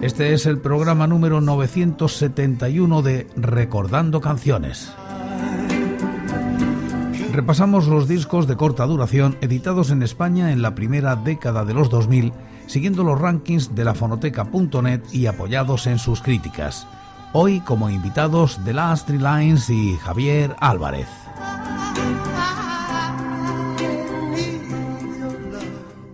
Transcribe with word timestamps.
Este 0.00 0.32
es 0.32 0.46
el 0.46 0.58
programa 0.58 1.08
número 1.08 1.40
971 1.40 3.02
de 3.02 3.26
Recordando 3.34 4.20
Canciones. 4.20 4.92
Repasamos 7.32 7.88
los 7.88 8.06
discos 8.06 8.46
de 8.46 8.56
corta 8.56 8.86
duración 8.86 9.36
editados 9.40 9.90
en 9.90 10.04
España 10.04 10.52
en 10.52 10.62
la 10.62 10.76
primera 10.76 11.16
década 11.16 11.64
de 11.64 11.74
los 11.74 11.90
2000, 11.90 12.32
siguiendo 12.68 13.02
los 13.02 13.20
rankings 13.20 13.74
de 13.74 13.84
la 13.84 13.94
fonoteca.net 13.94 15.00
y 15.10 15.26
apoyados 15.26 15.88
en 15.88 15.98
sus 15.98 16.22
críticas. 16.22 16.86
Hoy 17.32 17.58
como 17.60 17.90
invitados 17.90 18.64
de 18.64 18.74
Last 18.74 19.08
Three 19.08 19.18
Lines 19.18 19.68
y 19.68 19.96
Javier 19.96 20.54
Álvarez. 20.60 21.08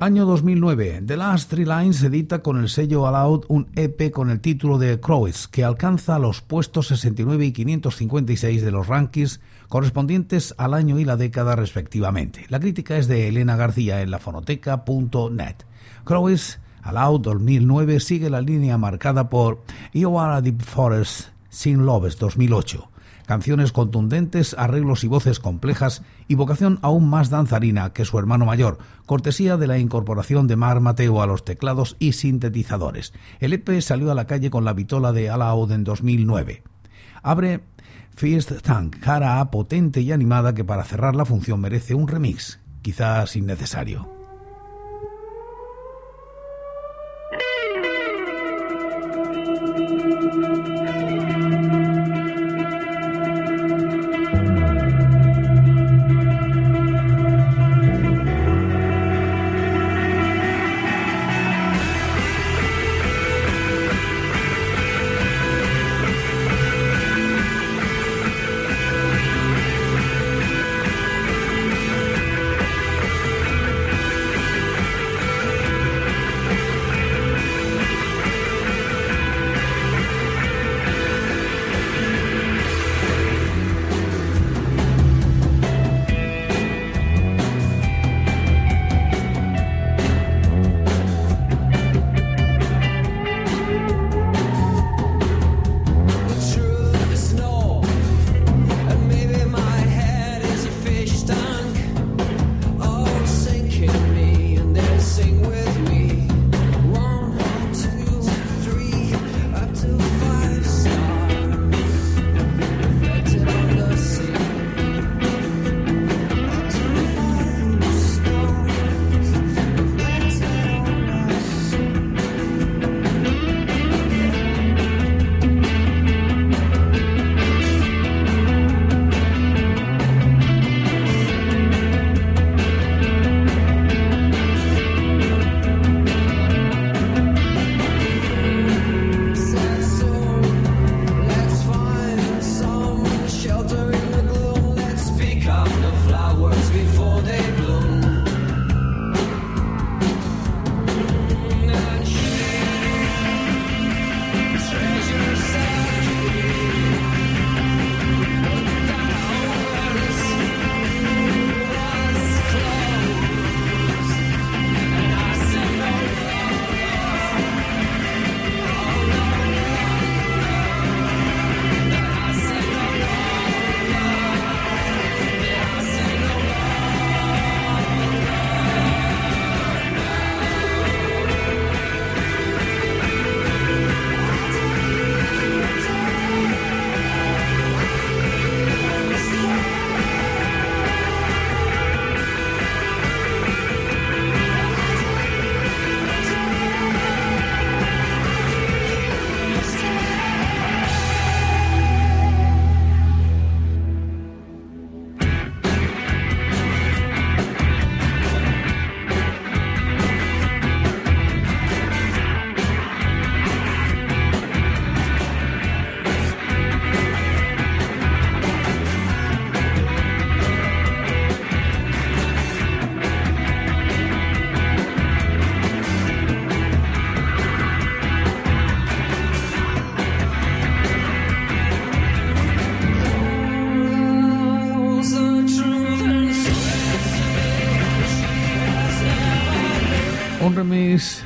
Año 0.00 0.26
2009. 0.26 1.02
The 1.06 1.16
Last 1.16 1.50
Three 1.50 1.64
Lines 1.64 2.02
edita 2.02 2.40
con 2.40 2.58
el 2.58 2.68
sello 2.68 3.06
Aloud 3.06 3.44
un 3.48 3.68
EP 3.76 4.10
con 4.10 4.28
el 4.28 4.40
título 4.40 4.76
de 4.76 4.98
Crows, 4.98 5.46
que 5.46 5.64
alcanza 5.64 6.18
los 6.18 6.40
puestos 6.42 6.88
69 6.88 7.46
y 7.46 7.52
556 7.52 8.62
de 8.62 8.70
los 8.72 8.88
rankings 8.88 9.40
correspondientes 9.68 10.54
al 10.58 10.74
año 10.74 10.98
y 10.98 11.04
la 11.04 11.16
década 11.16 11.54
respectivamente. 11.54 12.44
La 12.48 12.60
crítica 12.60 12.96
es 12.98 13.06
de 13.06 13.28
Elena 13.28 13.56
García 13.56 14.02
en 14.02 14.10
lafonoteca.net. 14.10 15.56
Crows 16.04 16.58
Aloud 16.82 17.20
2009 17.20 18.00
sigue 18.00 18.28
la 18.30 18.42
línea 18.42 18.76
marcada 18.76 19.30
por 19.30 19.62
You 19.92 20.18
Are 20.18 20.34
a 20.34 20.40
Deep 20.42 20.60
Forest 20.60 21.28
Sin 21.48 21.86
Loves 21.86 22.18
2008 22.18 22.93
canciones 23.26 23.72
contundentes, 23.72 24.54
arreglos 24.58 25.04
y 25.04 25.08
voces 25.08 25.40
complejas 25.40 26.02
y 26.28 26.34
vocación 26.34 26.78
aún 26.82 27.08
más 27.08 27.30
danzarina 27.30 27.92
que 27.92 28.04
su 28.04 28.18
hermano 28.18 28.46
mayor, 28.46 28.78
cortesía 29.06 29.56
de 29.56 29.66
la 29.66 29.78
incorporación 29.78 30.46
de 30.46 30.56
Mar 30.56 30.80
Mateo 30.80 31.22
a 31.22 31.26
los 31.26 31.44
teclados 31.44 31.96
y 31.98 32.12
sintetizadores. 32.12 33.12
El 33.40 33.52
EP 33.52 33.80
salió 33.80 34.10
a 34.10 34.14
la 34.14 34.26
calle 34.26 34.50
con 34.50 34.64
la 34.64 34.72
vitola 34.72 35.12
de 35.12 35.30
Alaud 35.30 35.72
en 35.72 35.84
2009. 35.84 36.62
Abre 37.22 37.60
First 38.16 38.52
Tank, 38.62 39.00
cara 39.00 39.40
A 39.40 39.50
potente 39.50 40.00
y 40.00 40.12
animada 40.12 40.54
que 40.54 40.64
para 40.64 40.84
cerrar 40.84 41.16
la 41.16 41.24
función 41.24 41.60
merece 41.60 41.94
un 41.94 42.06
remix, 42.06 42.60
quizás 42.82 43.34
innecesario. 43.36 44.14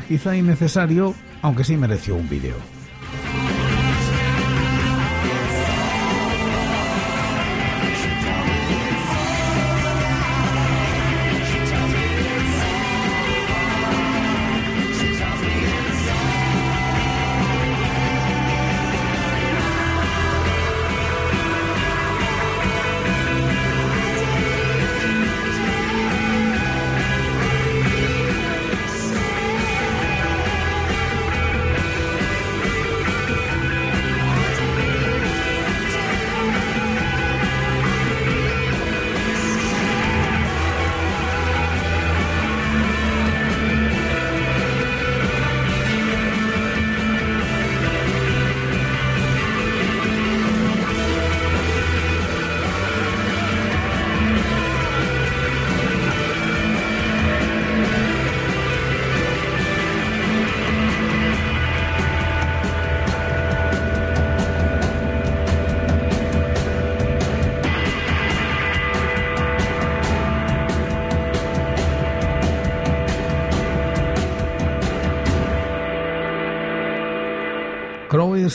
Quizá 0.09 0.37
innecesario, 0.37 1.15
aunque 1.43 1.65
sí 1.65 1.77
mereció 1.77 2.17
un 2.17 2.29
vídeo. 2.29 2.78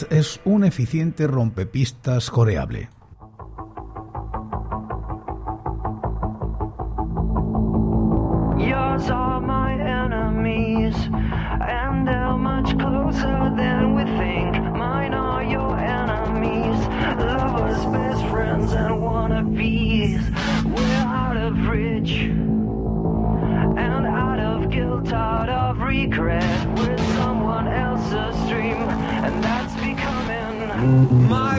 Es 0.09 0.39
un 0.43 0.63
eficiente 0.63 1.27
rompepistas 1.27 2.31
coreable. 2.31 2.89
Yours 8.57 9.11
my 30.93 31.52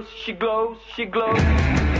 glows, 0.00 0.08
she 0.24 0.32
glows, 0.32 0.76
she 0.94 1.04
glows. 1.04 1.99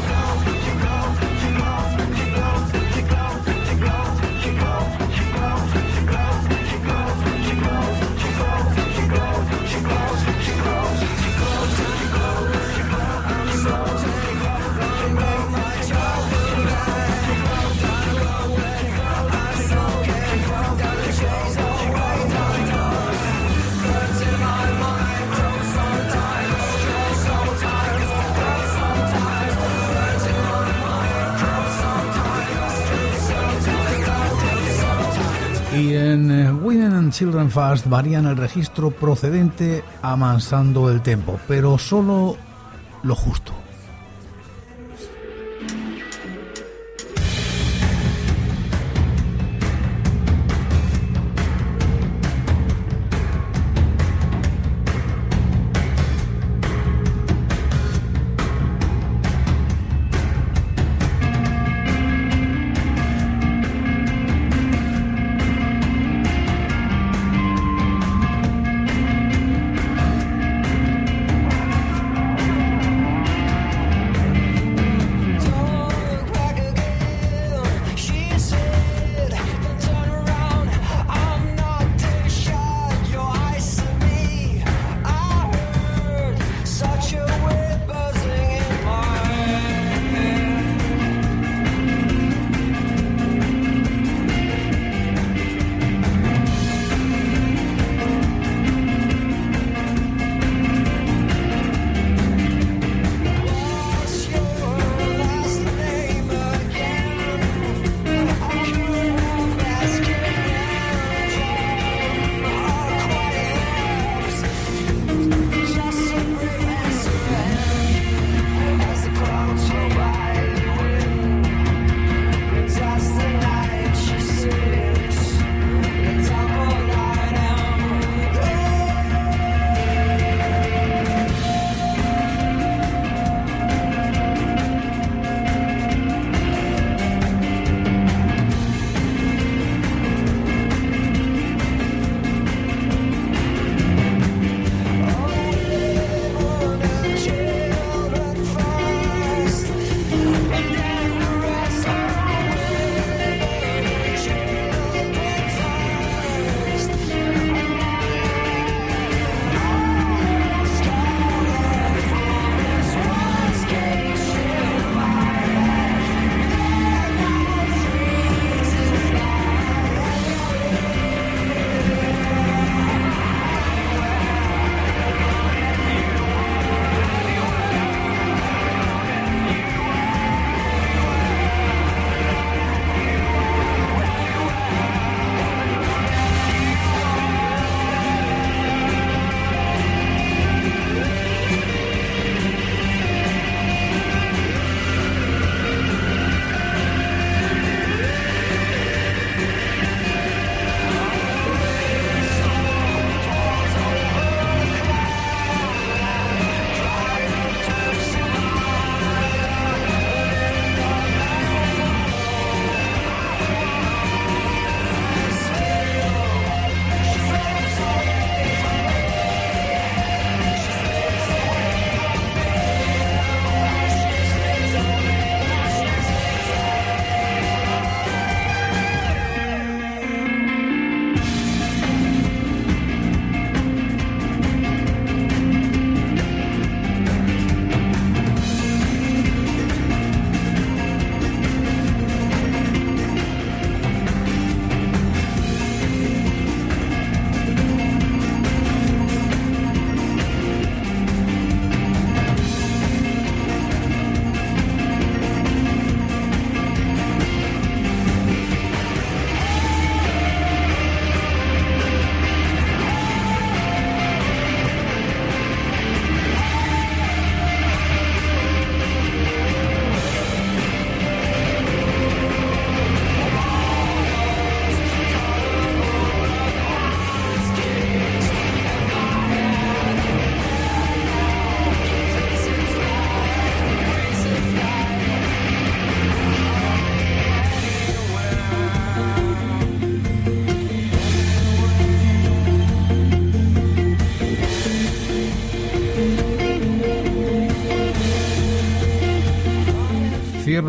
Y 35.73 35.93
en 35.93 36.29
eh, 36.31 36.51
Women 36.51 36.91
and 36.93 37.13
Children 37.13 37.49
Fast 37.49 37.87
varían 37.87 38.25
el 38.25 38.35
registro 38.35 38.91
procedente 38.91 39.83
amansando 40.01 40.89
el 40.89 41.01
tempo, 41.01 41.39
pero 41.47 41.77
solo 41.77 42.35
lo 43.03 43.15
justo. 43.15 43.60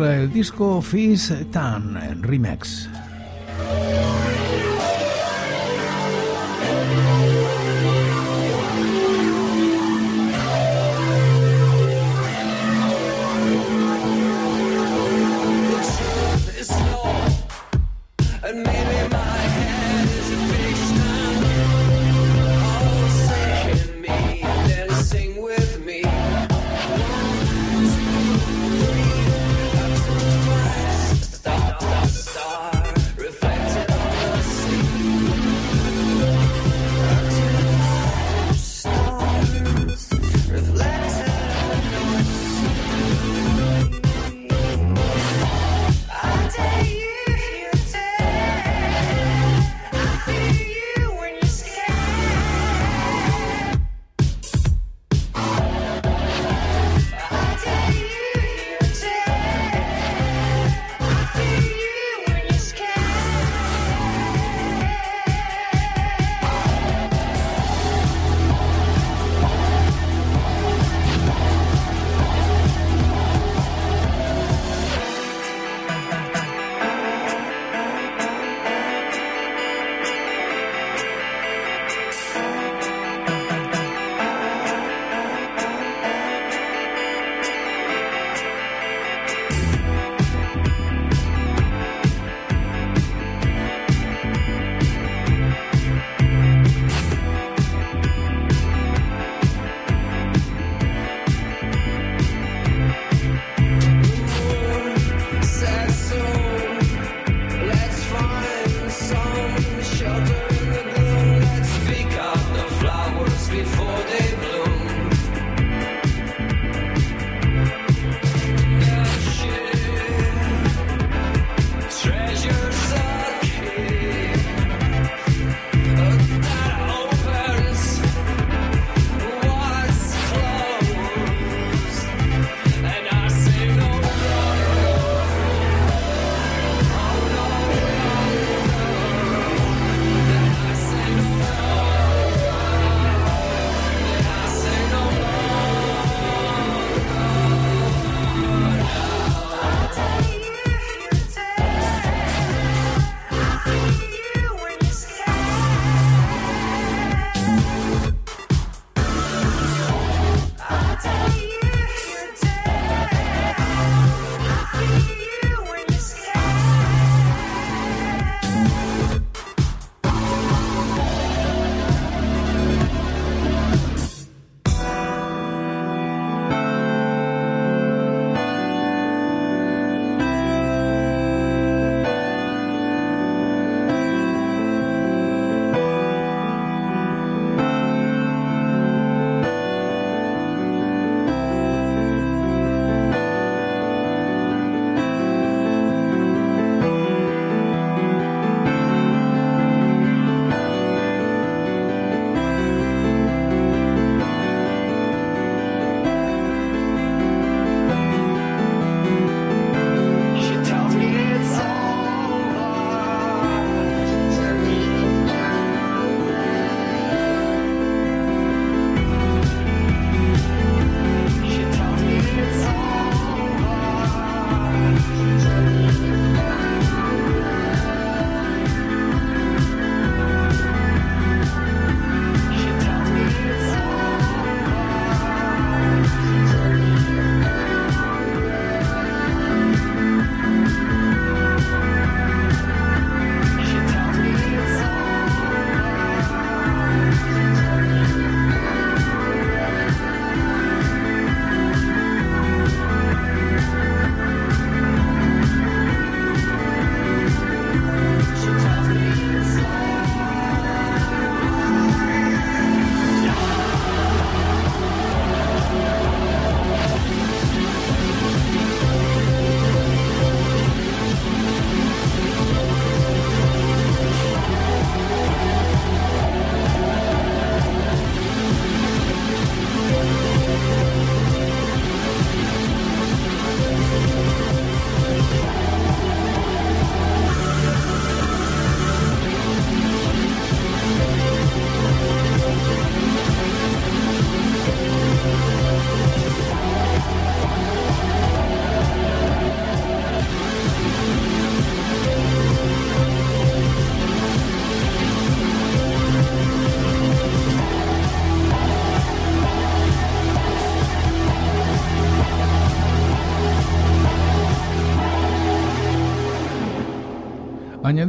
El 0.01 0.31
disco 0.31 0.81
Fizz 0.81 1.51
Tan 1.51 2.21
Remix. 2.21 2.89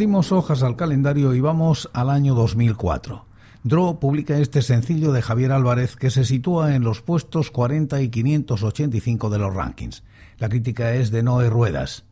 Añadimos 0.05 0.33
hojas 0.33 0.63
al 0.63 0.77
calendario 0.77 1.33
y 1.33 1.41
vamos 1.41 1.89
al 1.95 2.11
año 2.11 2.35
2004. 2.35 3.25
Draw 3.63 3.99
publica 4.01 4.37
este 4.37 4.61
sencillo 4.61 5.13
de 5.13 5.23
Javier 5.23 5.51
Álvarez 5.51 5.97
que 5.97 6.11
se 6.11 6.27
sitúa 6.27 6.75
en 6.75 6.85
los 6.85 7.01
puestos 7.01 7.51
40 7.51 8.03
y 8.03 8.11
585 8.11 9.31
de 9.31 9.39
los 9.39 9.55
rankings. 9.55 10.05
La 10.37 10.51
crítica 10.51 10.93
es 10.93 11.11
de 11.11 11.23
Noé 11.23 11.49
Ruedas. 11.49 12.05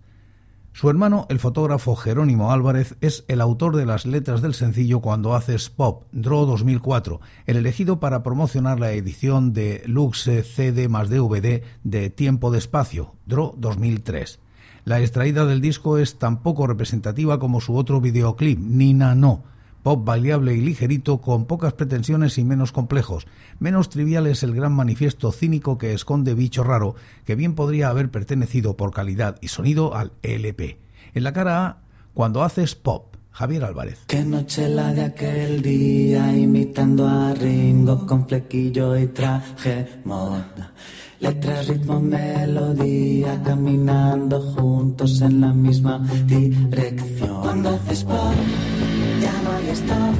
Su 0.73 0.89
hermano, 0.89 1.27
el 1.29 1.39
fotógrafo 1.39 1.95
Jerónimo 1.95 2.51
Álvarez, 2.51 2.97
es 3.03 3.27
el 3.29 3.43
autor 3.43 3.77
de 3.77 3.85
las 3.85 4.07
letras 4.07 4.41
del 4.41 4.55
sencillo 4.55 5.01
Cuando 5.01 5.35
haces 5.35 5.69
pop, 5.69 6.05
Draw 6.13 6.47
2004, 6.47 7.21
el 7.45 7.59
elegido 7.59 8.01
para 8.01 8.23
promocionar 8.23 8.81
la 8.81 8.93
edición 8.93 9.53
de 9.53 9.83
Luxe 9.85 10.45
CD 10.45 10.89
más 10.89 11.11
DVD 11.11 11.63
de 11.85 12.09
Tiempo 12.09 12.51
de 12.51 12.57
Espacio, 12.57 13.17
Draw 13.27 13.55
2003. 13.59 14.39
La 14.85 14.99
extraída 14.99 15.47
del 15.47 15.61
disco 15.61 15.97
es 15.97 16.19
tan 16.19 16.43
poco 16.43 16.67
representativa 16.67 17.39
como 17.39 17.61
su 17.61 17.77
otro 17.77 18.01
videoclip, 18.01 18.59
Nina 18.59 19.15
No, 19.15 19.45
pop 19.85 20.05
bailable 20.05 20.55
y 20.55 20.61
ligerito 20.61 21.21
con 21.21 21.47
pocas 21.47 21.75
pretensiones 21.75 22.37
y 22.37 22.43
menos 22.43 22.73
complejos. 22.73 23.29
Menos 23.61 23.91
trivial 23.91 24.27
es 24.27 24.43
el 24.43 24.57
gran 24.57 24.73
manifiesto 24.73 25.31
cínico 25.31 25.79
que 25.79 25.95
esconde 25.95 26.35
Bicho 26.35 26.65
Raro, 26.65 26.97
que 27.25 27.37
bien 27.37 27.55
podría 27.55 27.91
haber 27.91 28.11
pertenecido 28.11 28.77
por 28.77 28.93
calidad 28.93 29.37
y 29.41 29.49
sonido 29.49 29.95
al 29.95 30.15
LP. 30.23 30.81
En 31.15 31.23
la 31.23 31.33
cara 31.33 31.65
A, 31.65 31.83
cuando 32.13 32.43
haces 32.43 32.75
pop, 32.75 33.15
Javier 33.33 33.65
Álvarez. 33.65 33.99
Qué 34.07 34.25
noche 34.25 34.69
la 34.69 34.93
de 34.93 35.05
aquel 35.05 35.63
día, 35.63 36.37
imitando 36.37 37.09
a 37.09 37.33
Ringo 37.33 38.07
con 38.07 38.29
flequillo 38.29 38.97
y 38.99 39.07
traje 39.07 40.01
moda. 40.05 40.73
Letras, 41.19 41.69
ritmo, 41.69 41.99
melodía, 41.99 43.41
caminando 43.43 44.41
juntos 44.41 45.21
en 45.23 45.41
la 45.41 45.53
misma 45.53 45.99
dirección. 46.27 47.41
Cuando 47.41 47.71
haces 47.71 48.05
pop, 48.05 48.35
ya 49.21 49.33
no 49.45 49.51
hay 49.57 49.69
stop. 49.71 50.15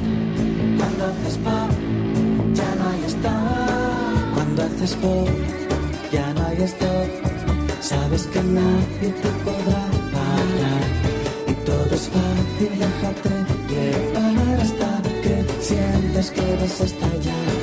Cuando 0.77 1.05
haces 1.05 1.37
pop, 1.37 1.69
ya 2.53 2.75
no 2.75 2.89
hay 2.89 3.03
stop. 3.05 4.33
Cuando 4.33 4.63
haces 4.63 4.95
pop, 4.95 5.29
ya 6.11 6.33
no 6.33 6.45
hay 6.47 6.61
stop. 6.63 7.07
Sabes 7.81 8.25
que 8.27 8.41
nadie 8.41 9.09
te 9.21 9.29
podrá 9.43 9.85
parar. 10.13 11.12
Es 11.93 12.09
fácil, 12.09 12.79
déjate 12.79 13.29
llevar 13.69 14.59
hasta 14.59 15.01
que 15.21 15.45
sientes 15.61 16.31
que 16.31 16.55
vas 16.59 16.81
a 16.81 16.85
estallar. 16.85 17.53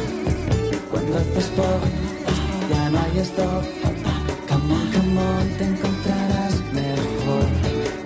Cuando 0.89 1.17
haces 1.19 1.47
pop, 1.57 1.83
ya 2.71 2.91
no 2.91 2.99
hay 3.01 3.19
stop. 3.19 3.65
Come 4.49 4.73
on, 4.75 4.93
come 4.93 5.19
on, 5.19 5.49
te 5.59 5.65
encontrarás 5.65 6.55
mejor. 6.73 7.49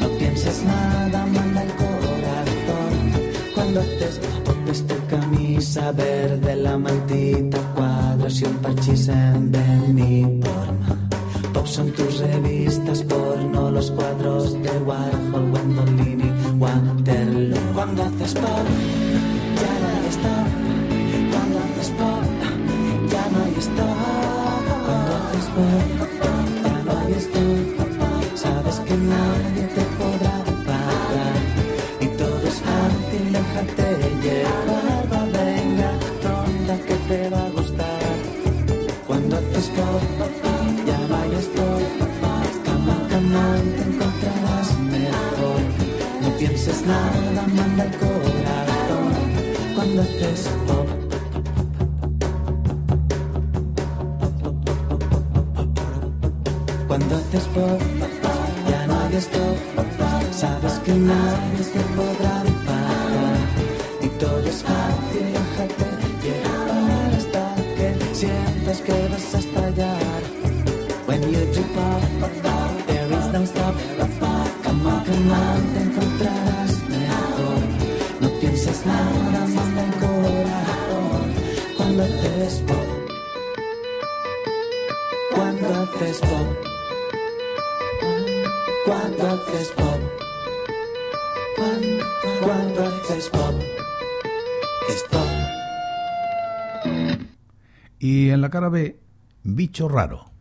No 0.00 0.08
pienses 0.18 0.62
nada, 0.64 1.26
manda 1.26 1.62
el 1.62 1.72
corazón. 1.82 2.94
Cuando 3.54 3.80
haces 3.80 4.18
pop, 4.46 4.56
esta 4.70 4.96
camisa 5.10 5.92
verde, 5.92 6.56
la 6.56 6.78
mantita, 6.78 7.58
cuadros 7.74 8.40
y 8.40 8.44
un 8.46 8.56
parchís 8.62 9.08
en 9.08 9.52
Benidorm. 9.52 10.78
Pop 11.52 11.66
son 11.66 11.92
tus 11.92 12.18
revistas 12.18 13.02
porno, 13.02 13.70
los 13.70 13.90
cuadros 13.92 14.54
de 14.54 14.78
Warhol, 14.78 15.50
Gwendolyn 15.50 16.10
y 16.10 16.13
Waterloo. 16.64 17.54
Cuando 17.74 18.04
haces 18.04 18.34
pop, 18.34 18.66
manda 47.54 47.84
el 47.84 47.90
corazón. 48.02 49.12
Cuando 49.74 50.02
haces 50.02 50.48
pop. 50.66 50.88
Cuando 56.88 57.16
haces 57.16 57.44
pop, 57.54 57.80
ya 58.70 58.86
no 58.86 59.00
hay 59.00 59.16
stop. 59.16 59.56
Sabes 60.32 60.74
que 60.84 60.94
nadie 60.94 61.64
te 61.72 61.80
podrá 61.96 62.36
parar. 62.66 63.38
Y 64.02 64.08
todo 64.20 64.46
es 64.46 64.62
fácil, 64.62 65.26
déjate 65.38 65.88
llevar 66.22 67.10
hasta 67.18 67.44
que 67.76 68.14
sientas 68.14 68.80
que 68.80 69.08
vas 69.10 69.34
a 69.34 69.38
estallar. 69.38 70.22
When 71.06 71.22
you 71.32 71.44
do 71.54 71.62
pop, 71.74 72.33
Y 98.04 98.28
en 98.28 98.42
la 98.42 98.50
cara 98.50 98.68
B, 98.68 99.00
Bicho 99.44 99.88
Raro. 99.88 100.33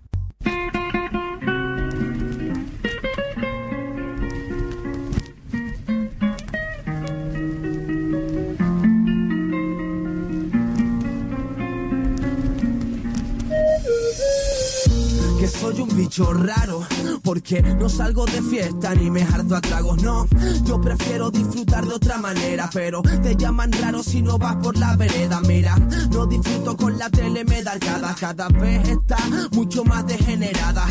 Soy 15.54 15.82
un 15.82 15.96
bicho 15.96 16.34
raro 16.34 16.82
porque 17.24 17.62
no 17.62 17.90
salgo 17.90 18.26
de 18.26 18.42
fiesta 18.42 18.96
ni 18.96 19.10
me 19.10 19.24
harto 19.24 19.56
a 19.56 19.62
tragos, 19.62 20.02
no. 20.02 20.28
Yo 20.66 20.80
prefiero 20.82 21.30
disfrutar 21.32 21.86
de 21.86 21.94
otra 21.94 22.18
manera, 22.18 22.70
pero 22.74 23.02
te 23.02 23.36
llaman 23.36 23.72
raro 23.72 24.04
si 24.04 24.22
no 24.22 24.38
vas 24.38 24.56
por 24.58 24.78
la 24.78 24.96
vereda. 24.96 25.42
Mira, 25.42 25.76
no 26.12 26.26
disfruto 26.26 26.76
con 26.78 26.98
la 26.98 27.10
tele, 27.10 27.44
me 27.46 27.62
da. 27.62 27.74
Cada 28.20 28.48
vez 28.50 28.88
está 28.88 29.18
mucho 29.52 29.84
más 29.84 30.06
degenerada. 30.06 30.86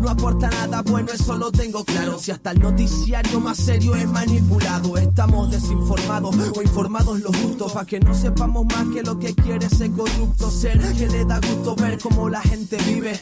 No 0.00 0.10
aporta 0.10 0.50
nada 0.50 0.82
bueno, 0.82 1.10
eso 1.12 1.36
lo 1.36 1.50
tengo 1.52 1.84
claro. 1.84 2.18
Si 2.18 2.30
hasta 2.30 2.50
el 2.50 2.60
noticiario 2.60 3.40
más 3.40 3.58
serio 3.58 3.94
es 3.94 4.06
manipulado, 4.08 4.96
estamos 4.96 5.50
desinformados 5.50 6.36
o 6.56 6.62
informados 6.62 7.20
los 7.20 7.36
justos 7.36 7.72
para 7.72 7.86
que 7.86 8.00
no 8.00 8.14
sepamos 8.14 8.66
más 8.66 8.86
que 8.92 9.02
lo 9.02 9.18
que 9.18 9.34
quiere 9.34 9.66
ese 9.66 9.90
corrupto 9.90 10.50
ser 10.50 10.78
que 10.94 11.08
le 11.08 11.24
da 11.24 11.40
gusto 11.40 11.76
ver 11.76 11.98
cómo 11.98 12.28
la 12.28 12.40
gente 12.40 12.76
vive. 12.86 13.18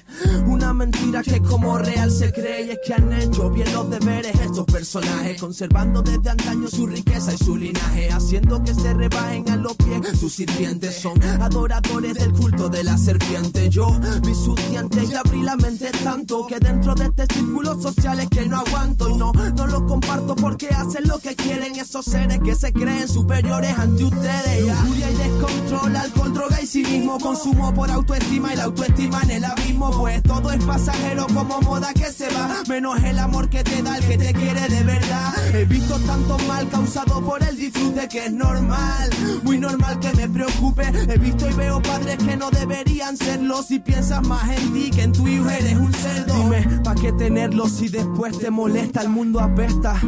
Una 0.47 0.73
mentira 0.83 1.23
que 1.23 1.41
como 1.41 1.79
real 1.79 2.11
se 2.11 2.33
cree 2.33 2.67
y 2.67 2.71
es 2.71 2.79
que 2.85 2.93
han 2.93 3.13
hecho 3.13 3.49
bien 3.51 3.73
los 3.73 3.89
deberes 3.89 4.35
estos 4.41 4.65
personajes, 4.65 5.41
conservando 5.41 6.03
desde 6.03 6.31
antaño 6.31 6.67
su 6.69 6.89
riqueza 6.89 7.33
y 7.33 7.39
su 7.39 7.57
linaje, 7.57 8.11
haciendo 8.11 8.61
que 8.65 8.75
se 8.75 8.93
rebajen 8.93 9.49
a 9.51 9.57
los 9.57 9.77
pies 9.77 10.19
sus 10.19 10.33
sirvientes. 10.33 10.97
Son 10.97 11.23
adoradores 11.23 12.15
del 12.15 12.33
culto 12.33 12.69
de 12.69 12.83
la 12.83 12.99
serpiente. 12.99 13.69
Yo 13.71 13.87
vi 14.25 14.35
sus 14.35 14.57
dientes 14.71 15.09
y 15.09 15.15
abrí 15.15 15.43
la 15.43 15.55
mente 15.55 15.89
tanto 16.03 16.49
que 16.49 16.59
dentro 16.59 16.97
de 16.97 17.05
este 17.05 17.27
círculo 17.33 17.81
social 17.81 18.19
es 18.19 18.29
que 18.29 18.47
no 18.47 18.59
aguanto 18.59 19.09
y 19.09 19.15
no, 19.15 19.33
no 19.33 19.67
lo 19.69 19.87
comparto 19.87 20.35
porque 20.35 20.69
hacen 20.69 21.07
lo 21.07 21.21
que 21.21 21.37
quieren 21.37 21.77
esos 21.77 22.05
seres 22.07 22.41
que 22.45 22.57
se 22.57 22.73
creen 22.73 23.07
superiores 23.07 23.79
ante 23.79 24.03
ustedes. 24.05 24.67
Lujuria 24.67 25.11
y 25.11 25.15
descontrol, 25.15 25.97
alcohol, 25.97 26.35
droga 26.35 26.61
y 26.61 26.67
cinismo, 26.67 27.19
consumo 27.19 27.73
por 27.73 27.89
autoestima 27.89 28.53
y 28.53 28.57
la 28.57 28.65
autoestima 28.65 29.23
en 29.23 29.31
el 29.31 29.45
abismo, 29.45 29.91
pues 29.93 30.21
todo 30.25 30.51
es 30.51 30.62
pasajero 30.67 31.27
como 31.35 31.61
moda 31.61 31.93
que 31.95 32.07
se 32.13 32.29
va, 32.29 32.63
menos 32.69 33.03
el 33.03 33.19
amor 33.19 33.49
que 33.49 33.63
te 33.63 33.83
da 33.83 33.97
el 33.99 34.05
que 34.07 34.19
te 34.19 34.33
quiere 34.33 34.69
de 34.69 34.83
verdad. 34.83 35.55
He 35.55 35.65
visto 35.65 35.99
tanto 36.01 36.39
mal 36.47 36.69
causado 36.69 37.21
por 37.23 37.43
el 37.43 37.57
disfrute 37.57 38.09
que 38.09 38.27
es 38.27 38.33
normal, 38.33 39.11
muy 39.43 39.59
normal 39.59 39.99
que 40.01 40.13
me 40.15 40.29
preocupe. 40.29 40.85
He 41.09 41.19
visto 41.19 41.49
y 41.49 41.53
veo 41.55 41.83
padres 41.83 42.19
que 42.19 42.37
no 42.37 42.51
deberían 42.51 43.17
serlo 43.17 43.63
si 43.63 43.79
piensas 43.79 44.27
más 44.27 44.49
en 44.51 44.73
ti 44.73 44.91
que 44.91 45.03
en 45.03 45.13
tu 45.13 45.27
hijo 45.27 45.49
eres 45.49 45.77
un 45.77 45.93
cerdo. 45.93 46.35
Dime, 46.35 46.81
¿pa' 46.85 46.95
qué 46.95 47.13
tenerlo 47.13 47.69
si 47.69 47.89
después 47.89 48.39
te 48.39 48.51
molesta? 48.51 49.03
El 49.03 49.09
mundo 49.09 49.41
apesta 49.41 50.01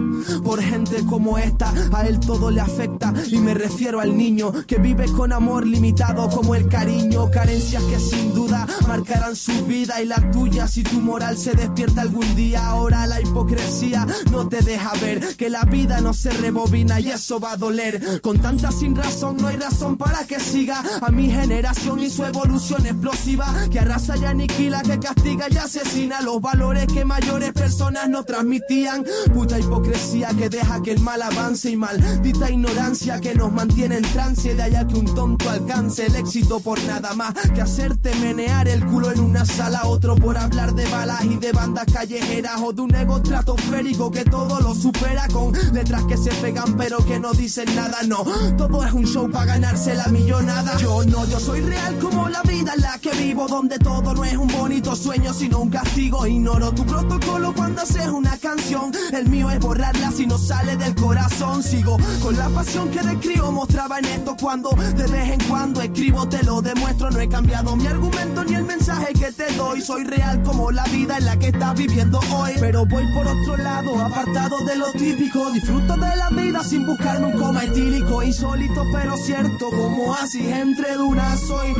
por 0.44 0.62
gente 0.62 1.04
como 1.04 1.38
esta, 1.38 1.72
a 1.92 2.06
él 2.06 2.20
todo 2.20 2.50
le 2.50 2.60
afecta 2.60 3.12
y 3.30 3.38
me 3.38 3.54
refiero 3.54 4.00
al 4.00 4.16
niño 4.16 4.52
que 4.66 4.78
vive 4.78 5.06
con 5.12 5.32
amor 5.32 5.66
limitado 5.66 6.28
como 6.30 6.54
el 6.54 6.68
cariño, 6.68 7.30
carencias 7.30 7.82
que 7.84 7.98
sin 7.98 8.34
duda 8.34 8.66
marcarán 8.86 9.36
su 9.36 9.66
vida 9.66 10.00
y 10.00 10.06
la 10.06 10.30
tuya 10.30 10.43
si 10.52 10.82
tu 10.82 11.00
moral 11.00 11.38
se 11.38 11.54
despierta 11.54 12.02
algún 12.02 12.34
día. 12.36 12.66
Ahora 12.66 13.06
la 13.06 13.20
hipocresía 13.20 14.06
no 14.30 14.46
te 14.46 14.60
deja 14.60 14.92
ver 15.00 15.36
que 15.36 15.48
la 15.48 15.64
vida 15.64 16.00
no 16.00 16.12
se 16.12 16.30
rebobina 16.30 17.00
y 17.00 17.10
eso 17.10 17.40
va 17.40 17.52
a 17.52 17.56
doler. 17.56 18.20
Con 18.20 18.38
tanta 18.40 18.70
sin 18.70 18.94
razón 18.94 19.38
no 19.38 19.48
hay 19.48 19.56
razón 19.56 19.96
para 19.96 20.24
que 20.24 20.38
siga 20.38 20.82
a 21.00 21.10
mi 21.10 21.30
generación 21.30 22.00
y 22.00 22.10
su 22.10 22.24
evolución 22.24 22.84
explosiva 22.86 23.46
que 23.70 23.80
arrasa 23.80 24.16
y 24.18 24.24
aniquila, 24.26 24.82
que 24.82 24.98
castiga 24.98 25.46
y 25.50 25.56
asesina 25.56 26.20
los 26.20 26.40
valores 26.42 26.86
que 26.92 27.04
mayores 27.04 27.52
personas 27.52 28.08
no 28.08 28.24
transmitían. 28.24 29.04
Puta 29.32 29.58
hipocresía 29.58 30.28
que 30.36 30.50
deja 30.50 30.82
que 30.82 30.92
el 30.92 31.00
mal 31.00 31.22
avance 31.22 31.70
y 31.70 31.76
maldita 31.76 32.50
ignorancia 32.50 33.18
que 33.20 33.34
nos 33.34 33.50
mantiene 33.50 33.96
en 33.96 34.04
trance 34.04 34.54
de 34.54 34.62
allá 34.62 34.86
que 34.86 34.96
un 34.96 35.14
tonto 35.14 35.48
alcance 35.48 36.06
el 36.06 36.16
éxito 36.16 36.60
por 36.60 36.82
nada 36.84 37.14
más 37.14 37.32
que 37.54 37.62
hacerte 37.62 38.14
menear 38.16 38.68
el 38.68 38.84
culo 38.84 39.10
en 39.10 39.20
una 39.20 39.46
sala, 39.46 39.86
otro 39.86 40.16
hablar 40.36 40.74
de 40.74 40.86
balas 40.86 41.24
y 41.24 41.36
de 41.36 41.52
bandas 41.52 41.86
callejeras 41.92 42.60
o 42.60 42.72
de 42.72 42.82
un 42.82 42.94
ego 42.94 43.16
estratosférico 43.16 44.10
que 44.10 44.24
todo 44.24 44.60
lo 44.60 44.74
supera 44.74 45.26
con 45.28 45.52
letras 45.72 46.04
que 46.04 46.16
se 46.16 46.30
pegan 46.34 46.76
pero 46.76 46.98
que 47.04 47.18
no 47.18 47.32
dicen 47.32 47.74
nada, 47.74 47.98
no, 48.06 48.24
todo 48.56 48.84
es 48.84 48.92
un 48.92 49.06
show 49.06 49.30
para 49.30 49.46
ganarse 49.46 49.94
la 49.94 50.06
millonada. 50.08 50.76
Yo 50.78 51.04
no, 51.04 51.24
yo 51.26 51.38
soy 51.38 51.60
real 51.60 51.98
como 51.98 52.28
la 52.28 52.42
vida 52.42 52.72
en 52.74 52.82
la 52.82 52.98
que 52.98 53.10
vivo, 53.12 53.46
donde 53.46 53.78
todo 53.78 54.14
no 54.14 54.24
es 54.24 54.36
un 54.36 54.48
bonito 54.48 54.96
sueño 54.96 55.32
sino 55.32 55.60
un 55.60 55.70
castigo. 55.70 56.26
Ignoro 56.26 56.72
tu 56.72 56.84
protocolo 56.84 57.52
cuando 57.54 57.82
haces 57.82 58.08
una 58.08 58.36
canción, 58.38 58.92
el 59.12 59.28
mío 59.28 59.50
es 59.50 59.60
borrarla 59.60 60.10
si 60.12 60.26
no 60.26 60.38
sale 60.38 60.76
del 60.76 60.94
corazón. 60.94 61.62
Sigo 61.62 61.96
con 62.22 62.36
la 62.36 62.48
pasión 62.48 62.90
que 62.90 63.02
de 63.02 63.18
crío 63.18 63.50
mostraba 63.52 63.98
en 63.98 64.06
esto 64.06 64.36
cuando 64.40 64.70
de 64.70 65.06
vez 65.06 65.30
en 65.30 65.40
cuando 65.48 65.80
escribo 65.80 66.28
te 66.28 66.42
lo 66.42 66.60
demuestro, 66.62 67.10
no 67.10 67.20
he 67.20 67.28
cambiado 67.28 67.76
mi 67.76 67.86
argumento 67.86 68.44
ni 68.44 68.54
el 68.54 68.64
mensaje 68.64 69.12
que 69.12 69.32
te 69.32 69.52
doy. 69.54 69.80
Soy 69.80 70.04
real 70.04 70.23
como 70.44 70.70
la 70.70 70.84
vida 70.84 71.18
en 71.18 71.24
la 71.24 71.36
que 71.36 71.48
estás 71.48 71.74
viviendo 71.74 72.20
hoy. 72.32 72.52
Pero 72.60 72.86
voy 72.86 73.04
por 73.12 73.26
otro 73.26 73.56
lado, 73.56 73.98
apartado 73.98 74.64
de 74.64 74.76
lo 74.76 74.92
típico. 74.92 75.50
Disfruto 75.52 75.94
de 75.94 76.16
la 76.16 76.30
vida 76.30 76.62
sin 76.64 76.86
buscarme 76.86 77.26
un 77.26 77.32
coma 77.32 77.64
etílico. 77.64 78.22
Insólito 78.22 78.84
pero 78.92 79.16
cierto, 79.16 79.70
como 79.70 80.14
así 80.14 80.50
entre 80.50 80.94
dunas 80.94 81.40
soy. 81.40 81.74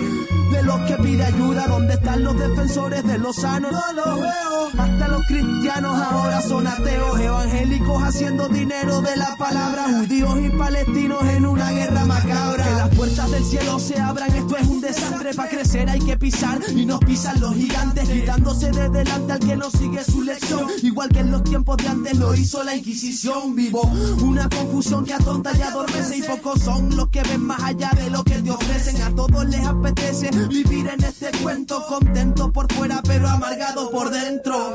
De 0.51 0.63
los 0.63 0.81
que 0.83 0.95
pide 1.03 1.25
ayuda, 1.25 1.67
¿dónde 1.67 1.95
están 1.95 2.23
los 2.23 2.39
defensores 2.39 3.05
de 3.05 3.19
los 3.19 3.37
sanos? 3.37 3.73
No 3.73 3.93
los 3.93 4.21
veo. 4.21 4.69
Hasta 4.79 5.09
los 5.09 5.27
cristianos 5.27 6.01
ahora 6.01 6.41
son 6.43 6.67
ateos, 6.67 7.19
evangélicos 7.19 8.03
haciendo 8.03 8.49
dinero 8.49 9.01
de 9.01 9.17
la 9.17 9.35
palabra. 9.37 9.85
Judíos 9.85 10.39
y 10.41 10.51
palestinos 10.51 11.25
en 11.25 11.47
una 11.47 11.71
guerra 11.71 12.05
macabra. 12.05 12.65
Que 12.65 12.71
las 12.71 12.89
puertas 12.91 13.31
del 13.31 13.45
cielo 13.45 13.79
se 13.79 14.01
abran, 14.01 14.33
esto 14.35 14.57
es 14.57 14.69
un 14.69 14.81
desastre. 14.81 15.35
Para 15.35 15.49
crecer 15.49 15.91
hay 15.91 16.01
que 16.01 16.17
pisar 16.17 16.61
y 16.75 16.87
nos 16.87 17.01
pisan 17.01 17.41
los 17.41 17.55
gigantes, 17.55 18.09
quitándose 18.35 18.71
de 18.73 18.89
delante 18.89 19.33
al 19.33 19.39
que 19.39 19.57
no 19.57 19.71
sigue 19.71 20.03
su 20.05 20.23
lección. 20.23 20.67
Igual 20.83 21.09
que 21.09 21.21
en 21.21 21.31
los 21.31 21.45
tiempos 21.45 21.77
de 21.77 21.89
antes 21.89 22.17
lo 22.19 22.35
hizo 22.35 22.65
la 22.65 22.75
Inquisición. 22.75 23.55
Vivo 23.55 23.83
una 24.23 24.49
confusión 24.49 25.05
que 25.05 25.15
atonta 25.15 25.57
y 25.57 25.63
adormece. 25.63 26.19
Y 26.19 26.23
pocos 26.23 26.61
son 26.61 26.97
los 26.97 27.09
que 27.09 27.23
ven 27.23 27.45
más 27.45 27.63
allá 27.63 27.91
de 27.95 28.11
lo 28.11 28.25
que 28.25 28.43
te 28.43 28.51
ofrecen. 28.51 29.03
A 29.03 29.15
todos 29.15 29.49
les 29.49 29.65
apetece 29.65 30.31
vivir 30.49 30.89
en 30.89 31.05
este 31.05 31.31
cuento, 31.43 31.85
contento 31.87 32.53
por 32.53 32.73
fuera, 32.73 33.01
pero 33.05 33.29
amargado 33.29 33.91
por 33.91 34.11
dentro. 34.11 34.73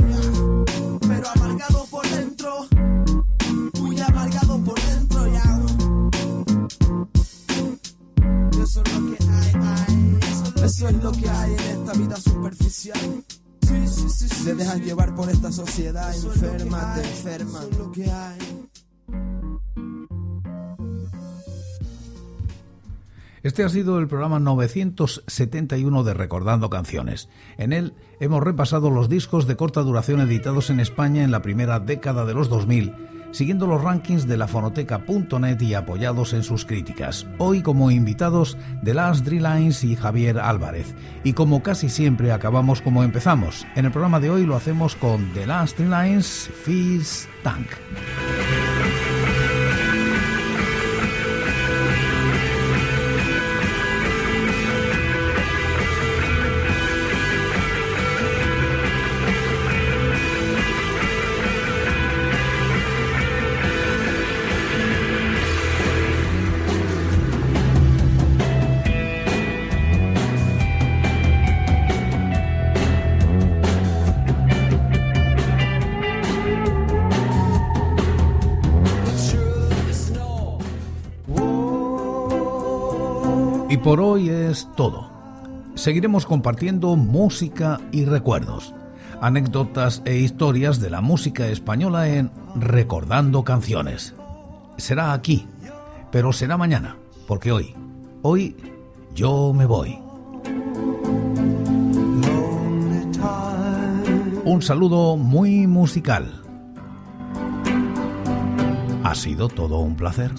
Pero 1.01 1.29
amargado 1.35 1.85
por 1.91 2.07
dentro. 2.09 2.67
Muy 3.81 3.99
amargado 3.99 4.57
por 4.63 4.79
dentro, 4.81 5.27
ya. 5.27 5.59
Eso 8.63 8.81
es 8.83 8.93
lo 8.93 9.11
que 9.11 9.23
hay, 9.23 9.53
hay. 9.61 10.19
Eso 10.63 10.87
es 10.87 11.03
lo 11.03 11.11
que 11.11 11.29
hay 11.29 11.53
en 11.53 11.59
esta 11.59 11.93
vida 11.93 12.15
superficial. 12.15 13.23
Te 13.69 14.55
dejas 14.55 14.81
llevar 14.81 15.13
por 15.13 15.29
esta 15.29 15.51
sociedad 15.51 16.11
enferma, 16.15 16.95
te 16.95 17.01
enferma. 17.01 17.59
Eso 17.59 17.69
es 17.69 17.77
lo 17.77 17.91
que 17.91 18.09
hay. 18.09 18.39
Este 23.43 23.63
ha 23.63 23.69
sido 23.69 23.99
el 23.99 24.07
programa 24.07 24.39
971 24.39 26.03
de 26.03 26.13
Recordando 26.15 26.69
Canciones. 26.71 27.29
En 27.57 27.71
él 27.71 27.93
hemos 28.19 28.43
repasado 28.43 28.89
los 28.89 29.07
discos 29.07 29.45
de 29.45 29.55
corta 29.55 29.81
duración 29.81 30.19
editados 30.19 30.71
en 30.71 30.79
España 30.79 31.23
en 31.23 31.31
la 31.31 31.43
primera 31.43 31.79
década 31.79 32.25
de 32.25 32.33
los 32.33 32.49
2000, 32.49 32.95
siguiendo 33.31 33.67
los 33.67 33.81
rankings 33.83 34.27
de 34.27 34.37
la 34.37 34.47
fonoteca.net 34.47 35.61
y 35.61 35.73
apoyados 35.73 36.33
en 36.33 36.43
sus 36.43 36.65
críticas. 36.65 37.27
Hoy 37.37 37.61
como 37.61 37.91
invitados 37.91 38.57
The 38.83 38.93
Last 38.93 39.25
Three 39.25 39.39
Lines 39.39 39.83
y 39.83 39.95
Javier 39.95 40.39
Álvarez. 40.39 40.93
Y 41.23 41.33
como 41.33 41.61
casi 41.63 41.89
siempre 41.89 42.31
acabamos 42.31 42.81
como 42.81 43.03
empezamos. 43.03 43.65
En 43.75 43.85
el 43.85 43.91
programa 43.91 44.19
de 44.19 44.29
hoy 44.29 44.45
lo 44.45 44.55
hacemos 44.55 44.95
con 44.95 45.31
The 45.33 45.45
Last 45.45 45.77
Three 45.77 45.89
Lines, 45.89 46.49
Fizz 46.63 47.27
Tank. 47.43 47.67
Por 83.89 84.01
hoy 84.01 84.29
es 84.29 84.69
todo. 84.75 85.09
Seguiremos 85.73 86.27
compartiendo 86.27 86.95
música 86.95 87.81
y 87.91 88.05
recuerdos, 88.05 88.75
anécdotas 89.19 90.03
e 90.05 90.17
historias 90.17 90.79
de 90.79 90.91
la 90.91 91.01
música 91.01 91.47
española 91.47 92.07
en 92.07 92.29
Recordando 92.53 93.43
Canciones. 93.43 94.13
Será 94.77 95.11
aquí, 95.11 95.47
pero 96.11 96.31
será 96.33 96.55
mañana, 96.55 96.97
porque 97.27 97.51
hoy, 97.51 97.73
hoy 98.21 98.55
yo 99.15 99.53
me 99.53 99.65
voy. 99.65 99.97
Un 104.45 104.61
saludo 104.61 105.17
muy 105.17 105.65
musical. 105.65 106.43
Ha 109.03 109.15
sido 109.15 109.47
todo 109.47 109.79
un 109.79 109.95
placer. 109.95 110.29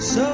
So 0.00 0.29